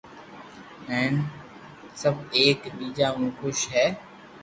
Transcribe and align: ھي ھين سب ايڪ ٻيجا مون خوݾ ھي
ھي 0.87 1.01
ھين 1.01 1.13
سب 2.01 2.15
ايڪ 2.37 2.59
ٻيجا 2.77 3.07
مون 3.17 3.29
خوݾ 3.37 3.57
ھي 3.73 3.85